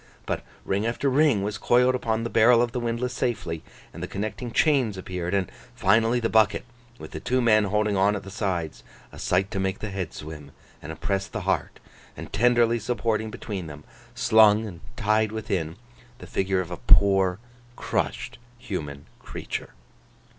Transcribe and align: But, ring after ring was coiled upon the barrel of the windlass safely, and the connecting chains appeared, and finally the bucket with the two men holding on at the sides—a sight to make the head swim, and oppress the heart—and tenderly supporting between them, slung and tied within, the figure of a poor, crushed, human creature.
But, 0.25 0.43
ring 0.65 0.87
after 0.87 1.11
ring 1.11 1.43
was 1.43 1.59
coiled 1.59 1.93
upon 1.93 2.23
the 2.23 2.29
barrel 2.31 2.63
of 2.63 2.71
the 2.71 2.79
windlass 2.79 3.13
safely, 3.13 3.61
and 3.93 4.01
the 4.01 4.07
connecting 4.07 4.49
chains 4.51 4.97
appeared, 4.97 5.35
and 5.35 5.51
finally 5.75 6.19
the 6.19 6.27
bucket 6.27 6.65
with 6.97 7.11
the 7.11 7.19
two 7.19 7.39
men 7.39 7.65
holding 7.65 7.95
on 7.95 8.15
at 8.15 8.23
the 8.23 8.31
sides—a 8.31 9.19
sight 9.19 9.51
to 9.51 9.59
make 9.59 9.77
the 9.77 9.91
head 9.91 10.11
swim, 10.11 10.53
and 10.81 10.91
oppress 10.91 11.27
the 11.27 11.41
heart—and 11.41 12.33
tenderly 12.33 12.79
supporting 12.79 13.29
between 13.29 13.67
them, 13.67 13.83
slung 14.15 14.65
and 14.65 14.79
tied 14.97 15.31
within, 15.31 15.75
the 16.17 16.25
figure 16.25 16.61
of 16.61 16.71
a 16.71 16.77
poor, 16.77 17.37
crushed, 17.75 18.39
human 18.57 19.05
creature. 19.19 19.75